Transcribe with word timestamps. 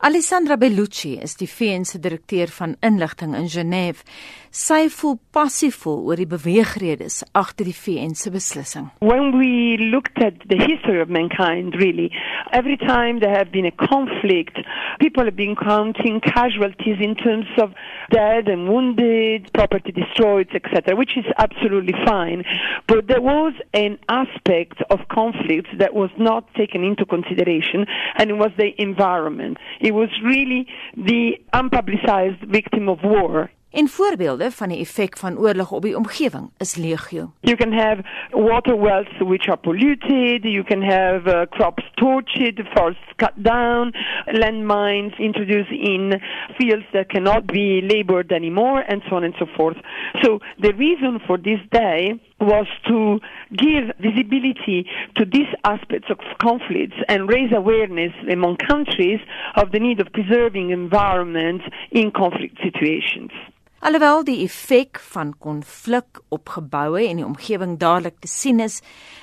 Alessandra 0.00 0.56
Bellucci 0.56 1.16
is 1.18 1.32
die 1.40 1.48
VN 1.50 1.82
se 1.82 1.98
direkteur 1.98 2.46
van 2.54 2.76
inligting 2.86 3.32
in 3.34 3.48
Genève. 3.50 4.04
Sy 4.54 4.84
voel 4.94 5.16
passievol 5.34 6.04
oor 6.06 6.20
die 6.20 6.28
beweegredes 6.30 7.24
agter 7.34 7.66
die 7.66 7.74
VN 7.74 8.14
se 8.14 8.30
beslissing. 8.30 8.92
When 9.02 9.34
we 9.34 9.74
looked 9.90 10.22
at 10.22 10.38
the 10.46 10.60
history 10.62 11.02
of 11.02 11.10
mankind 11.10 11.74
really, 11.82 12.12
every 12.54 12.78
time 12.78 13.18
there 13.18 13.34
have 13.34 13.50
been 13.50 13.66
a 13.66 13.74
conflict, 13.74 14.62
people 14.98 15.24
have 15.24 15.36
been 15.36 15.56
counting 15.56 16.20
casualties 16.20 16.96
in 17.00 17.14
terms 17.14 17.46
of 17.58 17.72
dead 18.10 18.48
and 18.48 18.68
wounded, 18.68 19.50
property 19.52 19.92
destroyed, 19.92 20.48
etc., 20.54 20.96
which 20.96 21.16
is 21.16 21.24
absolutely 21.38 21.94
fine. 22.04 22.44
But 22.86 23.08
there 23.08 23.20
was 23.20 23.54
an 23.74 23.98
aspect 24.08 24.82
of 24.90 25.00
conflict 25.10 25.68
that 25.78 25.94
was 25.94 26.10
not 26.18 26.52
taken 26.54 26.84
into 26.84 27.04
consideration 27.04 27.86
and 28.16 28.30
it 28.30 28.34
was 28.34 28.50
the 28.56 28.70
environment. 28.80 29.58
It 29.80 29.94
was 29.94 30.08
really 30.24 30.66
the 30.96 31.38
unpublicized 31.52 32.46
victim 32.48 32.88
of 32.88 32.98
war. 33.02 33.50
En 33.70 33.88
voorbeelde 33.88 34.50
van 34.50 34.68
die 34.68 34.78
effek 34.78 35.16
van 35.18 35.38
oorlog 35.38 35.72
op 35.72 35.82
die 35.82 35.96
omgewing 35.96 36.50
is 36.58 36.76
legio. 36.76 37.32
You 37.40 37.56
can 37.56 37.72
have 37.72 38.02
water 38.30 38.80
wells 38.80 39.18
which 39.18 39.48
are 39.48 39.56
polluted, 39.56 40.42
you 40.42 40.64
can 40.64 40.82
have 40.82 41.20
uh, 41.26 41.42
crops 41.50 41.84
torched, 41.94 42.60
forests 42.74 43.12
cut 43.16 43.32
down, 43.34 43.94
landmines 44.26 45.18
introduced 45.18 45.70
in 45.70 46.20
fields 46.56 46.86
that 46.92 47.06
cannot 47.06 47.46
be 47.46 47.82
labored 47.82 48.32
anymore, 48.32 48.84
and 48.88 49.02
so 49.08 49.16
on 49.16 49.24
and 49.24 49.34
so 49.38 49.46
forth. 49.56 49.76
So 50.22 50.38
the 50.58 50.72
reason 50.72 51.20
for 51.26 51.36
this 51.36 51.60
day 51.70 52.20
was 52.40 52.66
to 52.86 53.18
give 53.56 53.90
visibility 53.98 54.86
to 55.16 55.24
these 55.24 55.52
aspects 55.64 56.08
of 56.10 56.18
conflicts 56.40 56.96
and 57.08 57.28
raise 57.28 57.52
awareness 57.52 58.12
among 58.30 58.56
countries 58.56 59.20
of 59.56 59.72
the 59.72 59.80
need 59.80 60.00
of 60.00 60.06
preserving 60.12 60.70
environment 60.70 61.62
in 61.90 62.10
conflict 62.10 62.56
situations. 62.62 63.27
Alhoewel 63.78 64.24
die 64.26 64.40
effek 64.42 64.98
van 65.12 65.28
konflik 65.38 66.18
op 66.34 66.50
geboue 66.50 67.04
en 67.06 67.20
die 67.20 67.24
omgewing 67.26 67.76
dadelik 67.78 68.16
te 68.18 68.26
sien 68.26 68.58
is, 68.58 68.80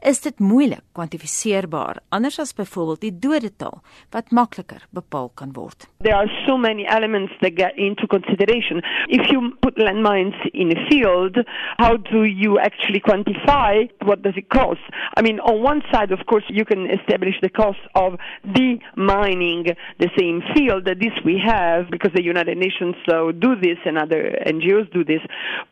is 0.00 0.22
dit 0.24 0.38
moeilik 0.40 0.80
kwantifiseerbaar, 0.96 1.98
anders 2.08 2.38
as 2.40 2.54
byvoorbeeld 2.56 3.02
die 3.02 3.12
dodetal 3.12 3.82
wat 4.14 4.30
makliker 4.32 4.86
bepaal 4.96 5.28
kan 5.36 5.52
word. 5.52 5.84
There 6.00 6.16
are 6.16 6.30
so 6.46 6.56
many 6.56 6.86
elements 6.86 7.34
that 7.42 7.58
get 7.58 7.76
into 7.76 8.06
consideration. 8.06 8.80
If 9.08 9.28
you 9.28 9.52
put 9.60 9.76
landmines 9.76 10.38
in 10.54 10.72
a 10.72 10.80
field, 10.88 11.36
how 11.76 11.98
do 11.98 12.24
you 12.24 12.58
actually 12.58 13.02
quantify 13.04 13.90
what 14.06 14.22
does 14.22 14.36
it 14.36 14.48
cost? 14.48 14.80
I 15.18 15.22
mean, 15.22 15.40
on 15.40 15.62
one 15.62 15.82
side, 15.92 16.12
of 16.12 16.24
course, 16.26 16.44
you 16.48 16.64
can 16.64 16.88
establish 16.88 17.34
the 17.42 17.50
cost 17.50 17.84
of 17.94 18.16
demining 18.46 19.76
the 19.98 20.08
same 20.16 20.42
field. 20.54 20.86
This 20.86 21.16
we 21.24 21.36
have 21.44 21.90
because 21.90 22.12
the 22.14 22.24
United 22.24 22.56
Nations 22.56 22.94
so 23.06 23.32
do 23.32 23.56
this 23.60 23.78
and 23.84 23.98
other 23.98 24.37
NGOs 24.46 24.92
do 24.92 25.04
this. 25.04 25.20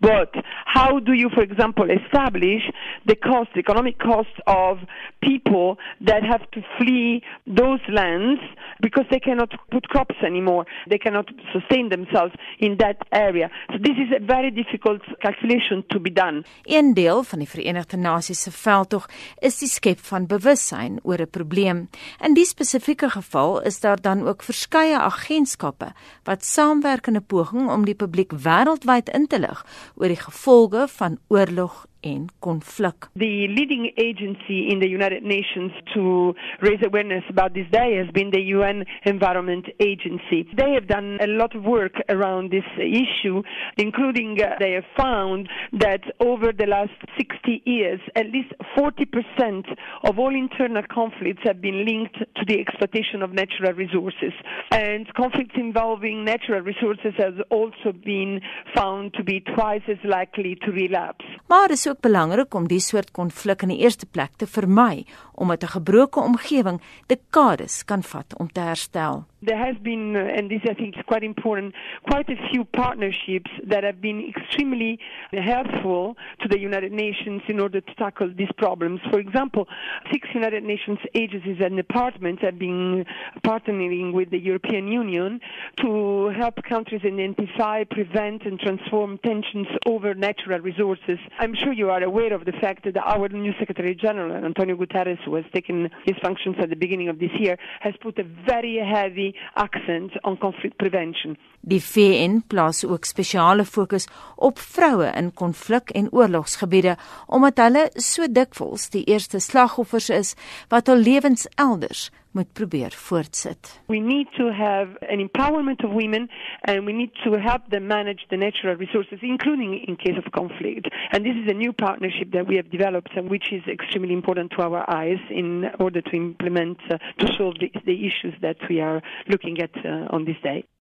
But 0.00 0.34
how 0.64 0.98
do 0.98 1.12
you, 1.12 1.28
for 1.30 1.42
example, 1.42 1.86
establish 1.90 2.62
the 3.06 3.16
cost, 3.16 3.50
the 3.54 3.60
economic 3.60 3.98
cost 3.98 4.36
of 4.46 4.78
people 5.20 5.78
that 6.00 6.22
have 6.22 6.44
to 6.52 6.60
flee 6.78 7.22
those 7.46 7.80
lands 7.88 8.40
because 8.80 9.06
they 9.10 9.20
cannot 9.20 9.50
put 9.70 9.88
crops 9.88 10.16
anymore. 10.22 10.66
They 10.88 10.98
cannot 10.98 11.30
sustain 11.52 11.88
themselves 11.88 12.34
in 12.58 12.76
that 12.78 12.98
area. 13.12 13.50
So 13.70 13.78
this 13.78 13.96
is 13.96 14.10
a 14.16 14.24
very 14.24 14.50
difficult 14.50 15.02
calculation 15.20 15.84
to 15.90 16.00
be 16.00 16.10
done. 16.10 16.44
Een 16.62 16.94
deel 16.94 17.22
van 17.22 17.38
die 17.38 17.48
Verenigde 17.48 17.96
Nasies 17.96 18.42
se 18.42 18.50
veldtog 18.50 19.08
is 19.38 19.58
die 19.58 19.68
skep 19.68 19.98
van 19.98 20.26
bewussyn 20.26 21.00
oor 21.02 21.20
'n 21.20 21.30
probleem. 21.30 21.88
In 22.24 22.34
die 22.34 22.44
spesifieke 22.44 23.08
geval 23.10 23.62
is 23.62 23.80
daar 23.80 24.00
dan 24.00 24.26
ook 24.26 24.42
verskeie 24.42 24.98
agentskappe 24.98 25.92
wat 26.24 26.44
saamwerk 26.44 27.06
in 27.06 27.16
'n 27.16 27.26
poging 27.26 27.70
om 27.70 27.84
die 27.84 27.94
publiek 27.94 28.32
wêreldwyd 28.56 29.12
in 29.12 29.26
te 29.28 29.38
lig 29.42 29.64
oor 30.00 30.12
die 30.12 30.22
gevolge 30.22 30.86
van 30.88 31.18
oorlog 31.28 31.84
en 32.06 32.28
konflik. 32.38 32.98
The 33.14 33.48
leading 33.58 33.92
agency 33.96 34.58
in 34.72 34.78
the 34.80 34.88
United 34.88 35.22
Nations 35.22 35.72
to 35.94 36.34
raise 36.60 36.82
awareness 36.86 37.24
about 37.28 37.54
this 37.54 37.68
day 37.70 37.96
has 37.96 38.10
been 38.12 38.30
the 38.30 38.44
UN 38.56 38.84
Environment 39.04 39.66
Agency. 39.80 40.40
They 40.56 40.72
have 40.78 40.86
done 40.86 41.18
a 41.20 41.26
lot 41.26 41.54
of 41.56 41.62
work 41.64 41.94
around 42.08 42.50
this 42.50 42.68
issue, 42.78 43.42
including 43.76 44.38
uh, 44.40 44.56
they 44.60 44.72
have 44.72 44.88
found 44.96 45.48
that 45.84 46.02
over 46.20 46.52
the 46.52 46.66
last 46.66 46.96
60 47.18 47.62
years, 47.64 48.00
at 48.14 48.26
least 48.26 48.52
40% 48.76 49.64
of 50.04 50.18
all 50.18 50.34
internal 50.34 50.82
conflicts 50.92 51.42
have 51.44 51.60
been 51.60 51.84
linked 51.84 52.18
to 52.38 52.44
the 52.46 52.60
exploitation 52.60 53.22
of 53.22 53.32
natural 53.32 53.72
resources. 53.72 54.32
And 54.70 55.12
conflicts 55.14 55.56
involving 55.56 56.24
natural 56.24 56.60
resources 56.60 57.14
has 57.18 57.34
also 57.50 57.92
been 58.04 58.40
found 58.74 59.14
to 59.14 59.24
be 59.24 59.40
twice 59.40 59.82
as 59.88 59.98
likely 60.04 60.56
to 60.64 60.70
relapse. 60.70 61.24
Maar 61.46 61.70
is 61.70 61.88
ook 61.88 62.00
belangrik 62.00 62.54
om 62.54 62.66
die 62.68 62.80
soort 62.80 63.10
konflik 63.10 63.62
in 63.62 63.68
die 63.68 63.78
eerste 63.78 64.06
plek 64.06 64.32
te 64.36 64.46
vermy 64.46 65.04
omdat 65.36 65.62
'n 65.62 65.68
gebroke 65.68 66.20
omgewing 66.20 66.80
dekades 67.06 67.84
kan 67.84 68.02
vat 68.02 68.38
om 68.38 68.48
te 68.52 68.60
herstel. 68.60 69.24
There 69.42 69.58
has 69.58 69.76
been, 69.82 70.16
uh, 70.16 70.36
and 70.36 70.50
this 70.50 70.64
I 70.64 70.74
think 70.74 70.96
is 70.96 71.04
quite 71.04 71.22
important, 71.22 71.74
quite 72.10 72.28
a 72.32 72.48
few 72.50 72.64
partnerships 72.64 73.50
that 73.68 73.82
have 73.84 74.00
been 74.00 74.32
extremely 74.34 74.98
helpful 75.30 76.16
to 76.40 76.48
the 76.48 76.58
United 76.58 76.92
Nations 76.92 77.42
in 77.46 77.60
order 77.60 77.80
to 77.80 77.94
tackle 77.94 78.32
these 78.34 78.52
problems. 78.56 79.00
For 79.10 79.20
example, 79.20 79.68
six 80.10 80.28
United 80.34 80.64
Nations 80.64 80.98
agencies 81.14 81.60
and 81.60 81.76
departments 81.76 82.42
have 82.42 82.58
been 82.58 83.04
partnering 83.44 84.12
with 84.12 84.30
the 84.30 84.38
European 84.38 84.88
Union 84.88 85.40
to 85.76 86.28
help 86.30 86.62
countries 86.64 87.02
identify, 87.04 87.84
prevent, 87.84 88.42
and 88.46 88.58
transform 88.58 89.18
tensions 89.18 89.68
over 89.86 90.14
natural 90.14 90.60
resources. 90.60 91.18
I'm 91.38 91.54
sure 91.54 91.72
you 91.72 91.90
are 91.90 92.02
aware 92.02 92.32
of 92.32 92.46
the 92.46 92.52
fact 92.52 92.84
that 92.84 92.96
our 92.96 93.28
new 93.28 93.52
Secretary 93.58 93.94
General, 93.94 94.44
Antonio 94.44 94.76
Guterres, 94.76 95.25
who 95.26 95.34
has 95.34 95.44
taken 95.52 95.90
his 96.06 96.16
functions 96.22 96.56
at 96.62 96.70
the 96.70 96.76
beginning 96.76 97.08
of 97.08 97.18
this 97.18 97.30
year, 97.38 97.58
has 97.80 97.92
put 98.00 98.18
a 98.18 98.24
very 98.46 98.78
heavy 98.78 99.34
accent 99.56 100.12
on 100.24 100.38
conflict 100.38 100.78
prevention. 100.78 101.36
Die 101.66 101.80
VN 101.82 102.44
plaas 102.46 102.84
ook 102.86 103.04
spesiale 103.04 103.64
fokus 103.64 104.04
op 104.36 104.58
vroue 104.58 105.08
in 105.18 105.32
konflik 105.34 105.90
en 105.90 106.12
oorlogsgebiede 106.12 106.94
omdat 107.26 107.58
hulle 107.58 107.88
so 107.94 108.28
dikwels 108.30 108.90
die 108.94 109.02
eerste 109.10 109.40
slagoffers 109.42 110.06
is 110.14 110.36
wat 110.70 110.86
hul 110.86 111.02
lewens 111.02 111.48
elders 111.56 112.10
moet 112.36 112.52
probeer 112.52 112.92
voortsit. 113.08 113.80
We 113.86 113.98
need 113.98 114.28
to 114.36 114.52
have 114.52 114.88
an 115.08 115.18
empowerment 115.18 115.84
of 115.84 115.90
women 115.90 116.28
and 116.60 116.84
we 116.84 116.92
need 116.92 117.12
to 117.24 117.30
help 117.32 117.62
them 117.70 117.86
manage 117.86 118.26
the 118.28 118.36
natural 118.36 118.76
resources 118.76 119.18
including 119.22 119.70
in 119.88 119.96
case 119.96 120.18
of 120.18 120.30
conflict. 120.30 120.86
And 121.12 121.24
this 121.24 121.36
is 121.42 121.50
a 121.50 121.58
new 121.64 121.72
partnership 121.72 122.30
that 122.32 122.46
we 122.46 122.56
have 122.56 122.70
developed 122.70 123.12
and 123.16 123.30
which 123.30 123.52
is 123.52 123.62
extremely 123.66 124.12
important 124.12 124.52
to 124.52 124.62
our 124.62 124.84
eyes 125.00 125.22
in 125.30 125.70
order 125.80 126.00
to 126.00 126.12
implement 126.16 126.78
uh, 126.90 126.98
to 127.18 127.26
solve 127.38 127.54
the, 127.58 127.72
the 127.86 128.06
issues 128.06 128.34
that 128.42 128.58
we 128.68 128.80
are 128.80 129.02
looking 129.26 129.60
at 129.60 129.74
uh, 129.84 130.14
on 130.14 130.26
this 130.26 130.40
day. 130.42 130.66